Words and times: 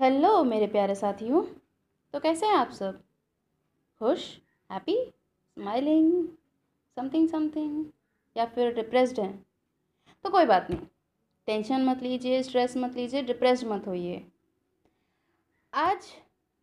Hello 0.00 0.44
मेरे 0.44 0.66
प्यारे 0.66 0.94
साथियों 0.94 1.42
तो 2.14 2.20
कैसे 2.20 2.46
हैं 2.46 2.54
आप 2.54 2.70
सब? 2.70 3.00
खुश, 4.00 4.22
हैप्पी, 4.70 4.94
स्माइलिंग, 5.56 6.28
समथिंग 6.96 7.28
समथिंग, 7.28 7.84
या 8.36 8.46
फिर 8.46 8.72
डिप्रेस्ड 8.74 9.20
हैं? 9.20 9.46
तो 10.24 10.30
कोई 10.30 10.46
बात 10.46 10.70
नहीं, 10.70 10.80
टेंशन 11.46 11.84
मत 11.84 12.02
लीजिए, 12.02 12.42
स्ट्रेस 12.42 12.76
मत 12.76 12.96
लीजिए, 12.96 13.22
डिप्रेस्ड 13.22 13.66
मत 13.66 13.86
होइए। 13.86 14.24
आज 15.74 16.08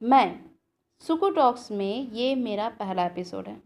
मैं 0.01 0.39
सुकू 1.03 1.29
टॉक्स 1.29 1.71
में 1.71 2.11
ये 2.11 2.33
मेरा 2.35 2.69
पहला 2.69 3.05
एपिसोड 3.05 3.47
है। 3.47 3.61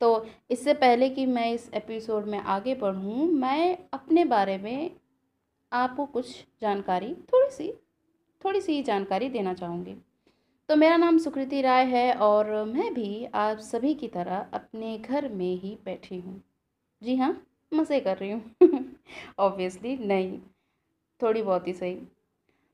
तो 0.00 0.26
इससे 0.50 0.74
पहले 0.74 1.10
कि 1.10 1.26
मैं 1.26 1.50
इस 1.52 1.70
एपिसोड 1.74 2.26
में 2.26 2.38
आगे 2.38 2.74
बढ़ूँ, 2.74 3.26
मैं 3.26 3.78
अपने 3.92 4.24
बारे 4.24 4.58
में 4.58 4.90
आपको 5.72 6.06
कुछ 6.06 6.44
जानकारी 6.60 7.14
थोड़ी 7.14 7.50
सी 7.50 7.72
थोड़ी 8.44 8.60
सी 8.60 8.82
जानकारी 8.82 9.28
देना 9.28 9.54
चाहूँगी। 9.54 9.94
तो 10.68 10.76
मेरा 10.76 10.96
नाम 10.96 11.18
सुकृति 11.18 11.60
राय 11.60 11.84
है 11.84 12.12
और 12.14 12.64
मैं 12.64 12.94
भी 12.94 13.24
आप 13.34 13.58
सभी 13.58 13.94
की 13.94 14.08
तरह 14.08 14.46
अपने 14.52 14.98
घर 14.98 15.28
में 15.28 15.54
ही 15.56 15.78
बैठी 15.84 16.18
हूँ। 16.18 16.42
जी 17.02 17.16
हाँ 17.16 17.46
मज़े 17.72 18.00
कर 18.00 18.16
रही 18.16 18.30
हूँ। 18.30 18.54
ऑब्वियसली 19.38 19.96
नहीं, 19.96 20.38
थोड़ी 21.20 21.42
बहुत 21.42 21.68
ही 21.68 21.72
सही। 21.72 21.94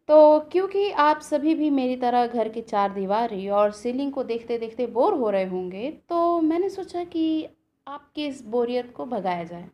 तो 0.09 0.41
क्योंकि 0.41 0.91
आप 0.91 1.21
सभी 1.21 1.55
भी 1.55 1.71
मेरी 1.71 1.97
तरह 1.97 2.27
घर 2.27 2.49
की 2.49 2.63
चार 2.63 2.95
दीवारी 2.95 3.49
और 3.49 3.73
सीलिंग 3.73 4.13
को 4.13 4.25
देखते 4.25 4.59
देखते 4.59 4.87
बोर 4.87 5.15
हो 5.15 5.31
रहे 5.31 5.45
होंगे 5.45 5.91
तो 6.09 6.41
मैंने 6.41 6.69
सोचा 6.69 7.05
कि 7.05 7.49
आपकी 7.87 8.27
इस 8.27 8.43
बोरियत 8.47 8.93
को 8.97 9.07
भगाया 9.07 9.45
जाए। 9.45 9.69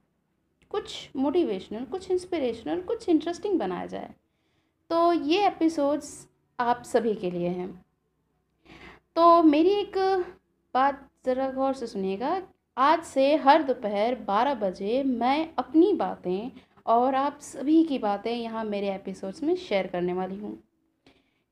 कुछ 0.70 1.10
मोटिवेशनल 1.16 1.84
कुछ 1.84 2.10
इंस्पिरेशनल 2.10 2.80
कुछ 2.80 3.08
इंटरेस्टिंग 3.08 3.58
बनाया 3.58 3.86
जाए। 3.86 4.14
तो 4.90 5.12
ये 5.12 5.46
एपिसोड्स 5.46 6.06
आप 6.58 6.82
सभी 6.82 7.14
के 7.14 7.30
लिए 7.30 7.48
हैं। 7.48 7.68
तो 9.16 9.42
मेरी 9.42 9.70
एक 9.70 9.98
बात 10.74 11.06
ज़रा 11.26 11.48
गौर 11.50 11.74
से 11.74 11.86
सुनिएगा। 11.86 12.40
आज 12.76 13.02
से 13.02 13.34
हर 13.36 13.62
दोपहर 13.62 14.14
बारह 14.26 14.54
बजे 14.54 15.02
मैं 15.02 15.48
अपनी 15.58 15.92
बातें 15.94 16.50
और 16.86 17.14
आप 17.14 17.38
सभी 17.42 17.82
की 17.84 17.98
बातें 17.98 18.32
यहाँ 18.32 18.64
मेरे 18.64 18.90
एपिसोड्स 18.94 19.42
में 19.42 19.54
शेयर 19.58 19.86
करने 19.86 20.12
वाली 20.12 20.36
हूँ। 20.36 20.56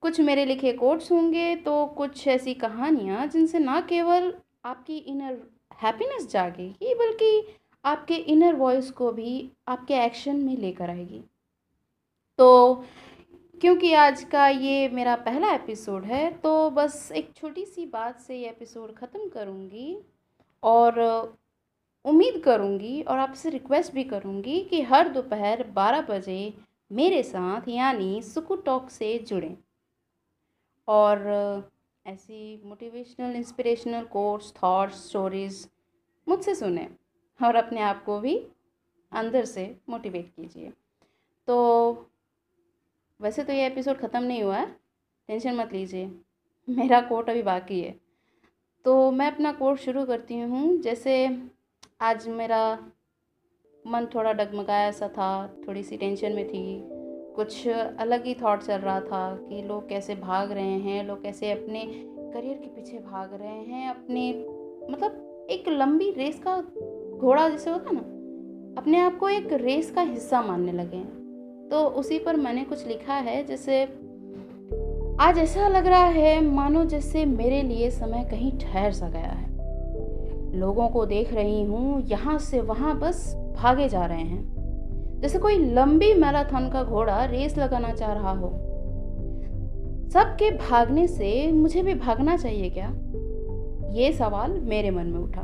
कुछ 0.02 0.20
मेरे 0.20 0.44
लिखे 0.44 0.72
कोट्स 0.72 1.12
होंगे 1.12 1.54
तो 1.56 1.84
कुछ 1.96 2.26
ऐसी 2.28 2.54
कहानियाँ 2.56 3.26
जिनसे 3.26 3.58
ना 3.58 3.80
केवल 3.80 4.32
आपकी 4.64 4.96
इनर 4.98 5.40
हैप्पीनेस 5.82 6.30
जागेगी, 6.30 6.94
बल्कि 6.94 7.56
आपके 7.84 8.14
इनर 8.14 8.56
वॉइस 8.56 8.90
को 8.90 9.12
भी 9.12 9.50
आपके 9.68 10.04
एक्शन 10.04 10.36
में 10.36 10.56
लेकर 10.56 10.90
आएगी। 10.90 11.24
तो 12.38 12.84
क्योंकि 13.60 13.92
आज 13.92 14.22
का 14.24 14.48
ये 14.48 14.88
मेरा 14.88 15.16
पहला 15.16 15.52
एपिसोड 15.52 16.04
है 16.04 16.30
तो 16.32 16.70
बस 16.70 17.12
एक 17.12 17.32
छोटी 17.36 17.64
सी 17.64 17.86
बात 17.86 18.20
से 18.20 18.36
ये 18.36 18.48
एपिसोड 18.48 18.94
ख़त्म 18.94 19.28
करूँगी 19.28 19.98
और 20.62 21.00
उम्मीद 22.04 22.42
करूँगी 22.44 23.02
और 23.02 23.18
आपसे 23.18 23.50
रिक्वेस्ट 23.50 23.92
भी 23.92 24.04
करूँगी 24.04 24.60
कि 24.60 24.82
हर 24.82 25.08
दोपहर 25.08 25.64
बारह 25.70 26.00
बजे 26.00 26.54
मेरे 26.92 27.22
साथ, 27.22 27.68
यानी 27.68 28.22
सुकू 28.22 28.56
टॉक 28.56 28.90
से 28.90 29.18
जुड़ें। 29.18 29.56
और 30.88 31.70
ऐसी 32.06 32.62
motivational 32.64 33.36
inspirational 33.36 34.04
course 34.04 34.52
thoughts 34.62 35.08
stories 35.08 35.66
मुझसे 36.28 36.54
सुने 36.54 36.88
और 37.40 37.56
अपने 37.56 37.80
आप 37.80 38.04
को 38.04 38.20
भी 38.20 38.36
अंदर 39.12 39.44
से 39.44 39.76
मोटिवेट 39.88 40.28
कीजिए। 40.28 40.72
तो 41.46 42.06
वैसे 43.20 43.44
तो 43.44 43.52
ये 43.52 43.66
एपिसोड 43.66 43.96
ख़त्म 43.96 44.22
नहीं 44.22 44.42
हुआ 44.42 44.56
है। 44.56 44.66
टेंशन 45.28 45.54
मत 45.54 45.72
लीजिए। 45.72 46.06
मेरा 46.70 47.00
कोर्ट 47.00 47.30
अभी 47.30 47.42
बाकी 47.42 47.80
है। 47.80 48.00
तो 48.84 49.10
मैं 49.10 49.32
अपना 49.32 49.52
कोर्स 49.52 49.80
शुरू 49.80 50.04
करती 50.04 50.38
हूँ। 50.38 50.80
जैसे 50.80 51.38
आज 52.00 52.28
मेरा 52.28 52.78
मन 53.86 54.06
थोड़ा 54.14 54.32
डगमगाया 54.32 54.90
सा 54.90 55.08
था, 55.08 55.60
थोड़ी 55.68 55.82
सी 55.82 55.96
टेंशन 55.96 56.32
में 56.32 56.48
थी। 56.48 56.82
कुछ 57.36 57.68
अलग 57.68 58.24
ही 58.24 58.34
थॉट 58.34 58.62
चल 58.62 58.78
रहा 58.78 59.00
था 59.00 59.36
कि 59.36 59.62
लोग 59.62 59.88
कैसे 59.88 60.14
भाग 60.14 60.52
रहे 60.52 60.78
हैं, 60.78 61.04
लोग 61.04 61.22
कैसे 61.22 61.52
अपने 61.52 61.82
करियर 62.34 62.58
के 62.58 62.66
पीछे 62.66 62.98
भाग 62.98 63.34
रहे 63.34 63.58
हैं, 63.58 63.90
अपने 63.90 64.32
मतलब 64.90 65.46
एक 65.50 65.68
लंबी 65.68 66.10
रेस 66.10 66.40
का 66.46 66.60
घोड़ा 67.18 67.48
जैसे 67.48 67.70
होता 67.70 67.90
ना, 67.90 68.00
अपने 68.80 69.00
आप 69.00 69.18
को 69.18 69.28
एक 69.28 69.52
रेस 69.52 69.90
का 69.90 70.00
हिस्सा 70.00 70.42
मानने 70.42 70.72
लगे 70.72 70.96
हैं। 70.96 71.17
तो 71.70 71.84
उसी 71.84 72.18
पर 72.18 72.36
मैंने 72.36 72.64
कुछ 72.64 72.86
लिखा 72.86 73.14
है, 73.14 73.46
जैसे, 73.46 73.82
आज 75.20 75.38
ऐसा 75.38 75.68
लग 75.68 75.86
रहा 75.86 76.04
है, 76.04 76.44
मानो 76.44 76.84
जैसे 76.84 77.24
मेरे 77.24 77.62
लिए 77.62 77.90
समय 77.90 78.28
कहीं 78.30 78.52
ठहर 78.58 78.92
सा 78.92 79.08
गया 79.08 79.30
है। 79.30 79.48
लोगों 80.58 80.88
को 80.88 81.06
देख 81.06 81.34
रही 81.34 81.62
हूँ, 81.62 82.02
यहाँ 82.02 82.38
से 82.38 82.60
वहाँ 82.60 82.98
बस 82.98 83.36
भागे 83.56 83.88
जा 83.88 84.06
रहे 84.06 84.22
हैं। 84.22 84.58
जैसे 85.20 85.38
कोई 85.38 85.58
लंबी 85.58 86.14
मैराथन 86.14 86.70
का 86.70 86.84
घोड़ा 86.84 87.24
रेस 87.24 87.58
लगाना 87.58 87.92
चाह 87.92 88.12
रहा 88.12 88.30
हो। 88.30 88.48
सबके 90.10 90.50
भागने 90.50 91.06
से 91.06 91.52
मुझे 91.52 91.82
भी 91.82 91.94
भागना 91.94 92.36
चाहिए 92.36 92.70
क्या? 92.70 92.94
ये 93.92 94.12
सवाल 94.12 94.60
मेरे 94.60 94.90
मन 94.90 95.06
में 95.06 95.20
उठा। 95.20 95.42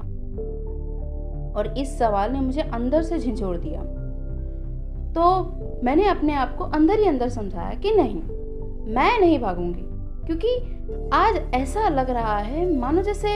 और 1.61 1.75
इस 1.79 1.99
सवाल 1.99 2.33
ने 2.33 2.41
मुझे 2.41 2.61
अंदर 2.61 3.03
से 3.03 3.19
झिझोड़ 3.19 3.57
दिया। 3.57 4.04
तो 5.15 5.25
मैंने 5.85 6.09
अपने 6.09 6.35
आप 6.35 6.57
को 6.57 6.65
अंदर 6.65 6.99
ही 6.99 7.09
अंदर 7.09 7.29
समझाया 7.29 7.75
कि 7.75 7.91
नहीं, 7.91 8.23
मैं 8.95 9.21
नहीं 9.21 9.39
भागूँगी। 9.39 9.83
क्योंकि 10.27 10.49
आज 11.13 11.37
ऐसा 11.55 11.89
लग 11.89 12.11
रहा 12.11 12.39
है, 12.39 12.77
मानो 12.79 13.03
जैसे 13.03 13.29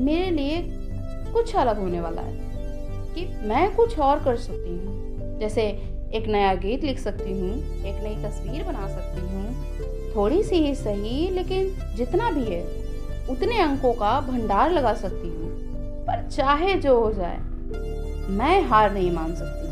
मेरे 0.00 0.30
लिए 0.30 0.62
कुछ 1.32 1.56
अलग 1.56 1.78
होने 1.78 2.00
वाला 2.00 2.22
है, 2.22 2.36
कि 3.14 3.48
मैं 3.48 3.74
कुछ 3.74 3.98
और 3.98 4.24
कर 4.24 4.36
सकती 4.36 4.70
हूँ। 4.70 5.38
जैसे 5.38 5.62
एक 6.14 6.24
नया 6.28 6.54
गीत 6.54 6.84
लिख 6.84 6.98
सकती 6.98 7.32
हूँ, 7.32 7.50
एक 7.84 8.02
नई 8.04 8.24
तस्वीर 8.24 8.64
बना 8.64 8.88
सकती 8.88 9.20
हूँ। 9.20 9.46
थोड़ी 10.16 10.42
सी 10.42 10.56
ही 10.56 10.74
सही, 10.74 11.30
लेकिन 11.30 11.94
जितना 11.96 12.30
भी 12.30 12.44
है, 12.44 12.62
उतने 13.30 13.58
अंकों 13.58 13.92
का 13.92 14.20
भंडार 14.20 14.72
लगा 14.72 14.94
सकती 14.94 15.28
हूँ। 15.28 15.50
पर 16.04 16.28
चाहे 16.28 16.74
जो 16.74 17.00
हो 17.00 17.12
जाए, 17.12 17.38
मैं 18.30 18.62
हार 18.62 18.92
नहीं 18.92 19.10
मान 19.10 19.34
सकती। 19.34 19.65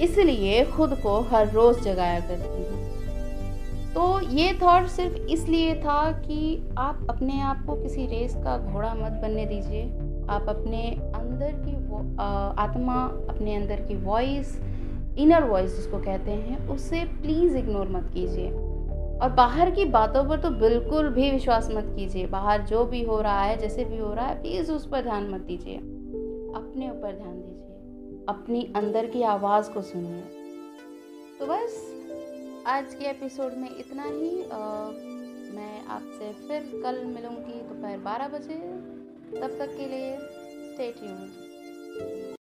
इसलिए 0.00 0.64
खुद 0.64 0.94
को 0.94 1.20
हर 1.20 1.50
रोज 1.50 1.80
जगाया 1.80 2.20
करती 2.20 2.62
हूँ। 2.62 2.86
तो 3.94 4.20
ये 4.30 4.52
थॉट 4.52 4.86
सिर्फ़ 4.86 5.16
इसलिए 5.28 5.74
था 5.74 6.10
कि 6.12 6.68
आप 6.78 7.06
अपने 7.10 7.40
आप 7.40 7.64
को 7.66 7.74
किसी 7.74 8.06
रेस 8.06 8.34
का 8.34 8.56
घोड़ा 8.72 8.94
मत 8.94 9.12
बनने 9.22 9.46
दीजिए। 9.46 9.82
आप 10.30 10.48
अपने 10.48 10.82
अंदर 11.14 11.52
की 11.58 11.76
आत्मा, 12.62 13.02
अपने 13.30 13.54
अंदर 13.56 13.80
की 13.80 13.96
वॉइस 13.96 14.58
इनर 15.18 15.44
वॉइस 15.44 15.76
जिसको 15.76 15.98
कहते 15.98 16.30
हैं 16.30 16.68
उससे 16.68 17.04
प्लीज़ 17.22 17.56
इग्नोर 17.56 17.88
मत 17.88 18.10
कीजिए। 18.14 18.50
और 19.18 19.32
बाहर 19.36 19.70
की 19.70 19.84
बातों 19.84 20.24
पर 20.24 20.40
तो 20.40 20.50
बिल्कुल 20.50 21.08
भी 21.08 21.30
विश्वास 21.30 21.70
मत 21.70 21.92
कीजिए। 21.96 22.26
बाहर 22.26 22.62
जो 22.62 22.84
भी 22.84 23.02
हो 23.04 23.20
रहा 23.20 23.40
है, 23.40 23.56
जैसे 23.56 23.84
भी 23.84 23.98
हो 23.98 24.12
रहा 24.14 24.26
है 24.26 24.40
प्लीज़ 24.42 24.72
उस 24.72 24.86
पर 24.88 25.02
ध्यान 25.02 25.28
मत 25.30 25.40
दीजिए। 25.40 25.76
अपने 25.76 26.90
ऊपर 26.90 27.16
ध्यान 27.16 27.34
दीजिए। 27.34 27.57
अपनी 28.28 28.62
अंदर 28.76 29.06
की 29.06 29.22
आवाज़ 29.22 29.70
को 29.70 29.82
सुनिए। 29.82 30.20
तो 31.38 31.46
बस 31.46 31.76
आज 32.66 32.94
के 32.94 33.04
एपिसोड 33.04 33.52
में 33.52 33.68
इतना 33.70 34.04
ही 34.04 34.30
आ, 34.42 34.58
मैं 35.54 35.84
आपसे 35.86 36.32
फिर 36.48 36.70
कल 36.82 37.04
मिलूँगी 37.04 37.60
दोपहर 37.60 37.98
बारह 37.98 38.28
बजे। 38.28 38.58
तब 39.34 39.56
तक 39.58 39.76
के 39.76 39.86
लिए 39.86 40.16
स्टे 40.16 40.90
ट्यून्ड 40.92 42.37